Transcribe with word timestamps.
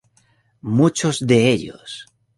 Muchos 0.77 1.19
de 1.27 1.51
ellos". 1.53 2.07